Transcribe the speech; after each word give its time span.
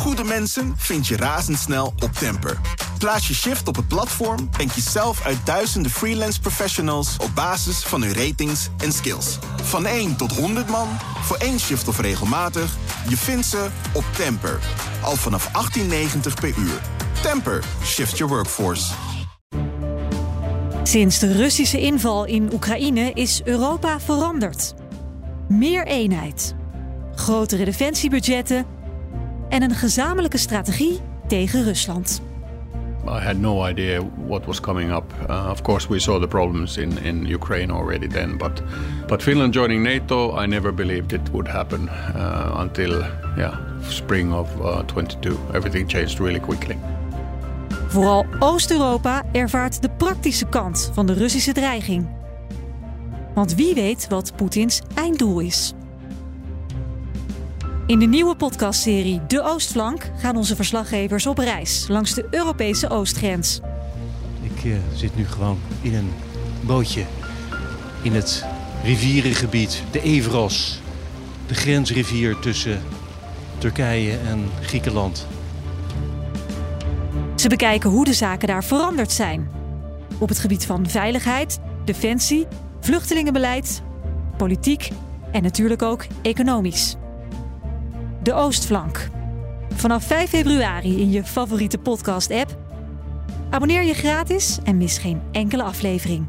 Goede 0.00 0.24
mensen 0.24 0.74
vind 0.76 1.06
je 1.06 1.16
razendsnel 1.16 1.86
op 1.86 2.12
Temper. 2.12 2.60
Plaats 2.98 3.28
je 3.28 3.34
shift 3.34 3.68
op 3.68 3.76
het 3.76 3.88
platform 3.88 4.48
en 4.58 4.68
kies 4.68 4.92
zelf 4.92 5.24
uit 5.24 5.38
duizenden 5.44 5.90
freelance 5.90 6.40
professionals 6.40 7.16
op 7.16 7.30
basis 7.34 7.78
van 7.78 8.02
hun 8.02 8.12
ratings 8.12 8.68
en 8.78 8.92
skills. 8.92 9.38
Van 9.62 9.86
1 9.86 10.16
tot 10.16 10.36
100 10.36 10.68
man, 10.68 10.88
voor 11.22 11.36
één 11.36 11.60
shift 11.60 11.88
of 11.88 12.00
regelmatig, 12.00 12.76
je 13.08 13.16
vindt 13.16 13.46
ze 13.46 13.68
op 13.92 14.04
Temper. 14.16 14.58
Al 15.02 15.16
vanaf 15.16 15.50
18,90 15.78 15.82
per 16.40 16.54
uur. 16.58 16.80
Temper, 17.22 17.64
shift 17.84 18.18
your 18.18 18.32
workforce. 18.34 18.92
Sinds 20.82 21.18
de 21.18 21.32
Russische 21.32 21.80
inval 21.80 22.24
in 22.24 22.52
Oekraïne 22.52 23.12
is 23.12 23.40
Europa 23.44 24.00
veranderd. 24.00 24.74
Meer 25.48 25.86
eenheid, 25.86 26.54
grotere 27.14 27.64
defensiebudgetten 27.64 28.78
en 29.50 29.62
een 29.62 29.74
gezamenlijke 29.74 30.38
strategie 30.38 31.00
tegen 31.26 31.64
Rusland. 31.64 32.22
I 33.06 33.18
had 33.18 33.36
no 33.36 33.66
idea 33.66 34.00
what 34.26 34.44
was 34.44 34.60
coming 34.60 34.92
up. 34.92 35.12
Uh, 35.28 35.48
of 35.50 35.62
course, 35.62 35.88
we 35.88 35.98
saw 35.98 36.20
the 36.20 36.28
problems 36.28 36.76
in, 36.76 36.98
in 36.98 37.26
Ukraine 37.26 37.72
already 37.72 38.06
then, 38.06 38.36
but 38.36 38.62
but 39.06 39.22
Finland 39.22 39.54
joining 39.54 39.82
NATO, 39.82 40.42
I 40.42 40.46
never 40.46 40.74
believed 40.74 41.12
it 41.12 41.30
would 41.30 41.48
happen 41.48 41.88
uh, 41.88 42.60
until 42.60 42.90
yeah, 43.36 43.56
spring 43.88 44.32
of 44.32 44.48
uh, 44.60 44.82
22. 44.82 45.38
Everything 45.52 45.88
changed 45.88 46.18
really 46.18 46.40
quickly. 46.40 46.76
Vooral 47.88 48.26
Oost-Europa 48.38 49.22
ervaart 49.32 49.82
de 49.82 49.90
praktische 49.90 50.46
kant 50.46 50.90
van 50.92 51.06
de 51.06 51.12
Russische 51.12 51.52
dreiging. 51.52 52.06
Want 53.34 53.54
wie 53.54 53.74
weet 53.74 54.08
wat 54.08 54.32
Poetins 54.36 54.82
einddoel 54.94 55.40
is. 55.40 55.74
In 57.90 57.98
de 57.98 58.06
nieuwe 58.06 58.36
podcastserie 58.36 59.20
De 59.26 59.42
Oostflank 59.42 60.10
gaan 60.16 60.36
onze 60.36 60.56
verslaggevers 60.56 61.26
op 61.26 61.38
reis 61.38 61.84
langs 61.88 62.14
de 62.14 62.26
Europese 62.30 62.88
oostgrens. 62.88 63.60
Ik 64.42 64.64
uh, 64.64 64.76
zit 64.94 65.16
nu 65.16 65.26
gewoon 65.26 65.58
in 65.80 65.94
een 65.94 66.10
bootje 66.60 67.04
in 68.02 68.12
het 68.12 68.44
rivierengebied, 68.84 69.82
de 69.90 70.02
Evros, 70.02 70.80
de 71.46 71.54
grensrivier 71.54 72.38
tussen 72.38 72.82
Turkije 73.58 74.18
en 74.18 74.50
Griekenland. 74.60 75.26
Ze 77.34 77.48
bekijken 77.48 77.90
hoe 77.90 78.04
de 78.04 78.14
zaken 78.14 78.48
daar 78.48 78.64
veranderd 78.64 79.12
zijn. 79.12 79.50
Op 80.18 80.28
het 80.28 80.38
gebied 80.38 80.66
van 80.66 80.88
veiligheid, 80.88 81.58
defensie, 81.84 82.46
vluchtelingenbeleid, 82.80 83.82
politiek 84.36 84.90
en 85.32 85.42
natuurlijk 85.42 85.82
ook 85.82 86.06
economisch. 86.22 86.96
De 88.22 88.34
Oostflank. 88.34 89.08
Vanaf 89.74 90.04
5 90.04 90.28
februari 90.28 91.00
in 91.00 91.10
je 91.10 91.24
favoriete 91.24 91.78
podcast-app. 91.78 92.58
Abonneer 93.50 93.82
je 93.82 93.94
gratis 93.94 94.58
en 94.64 94.76
mis 94.76 94.98
geen 94.98 95.22
enkele 95.32 95.62
aflevering. 95.62 96.26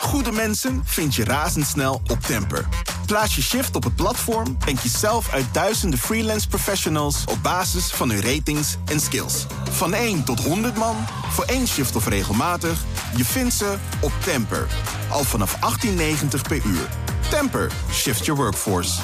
Goede 0.00 0.32
mensen 0.32 0.82
vind 0.84 1.14
je 1.14 1.24
razendsnel 1.24 1.94
op 1.94 2.20
Temper. 2.20 2.68
Plaats 3.06 3.34
je 3.34 3.42
shift 3.42 3.76
op 3.76 3.84
het 3.84 3.96
platform 3.96 4.56
en 4.66 4.76
kies 4.76 5.00
zelf 5.00 5.32
uit 5.32 5.46
duizenden 5.52 5.98
freelance 5.98 6.48
professionals 6.48 7.24
op 7.24 7.38
basis 7.42 7.90
van 7.90 8.10
hun 8.10 8.22
ratings 8.22 8.76
en 8.86 9.00
skills. 9.00 9.46
Van 9.70 9.94
1 9.94 10.24
tot 10.24 10.44
100 10.44 10.76
man, 10.76 10.96
voor 11.28 11.44
één 11.44 11.66
shift 11.66 11.96
of 11.96 12.06
regelmatig, 12.06 12.84
je 13.16 13.24
vindt 13.24 13.54
ze 13.54 13.76
op 14.00 14.12
Temper. 14.24 14.66
Al 15.12 15.24
vanaf 15.24 15.56
18,90 15.60 16.42
per 16.48 16.60
uur. 16.66 16.88
Temper, 17.28 17.70
shift 17.90 18.24
your 18.24 18.38
workforce. 18.38 19.00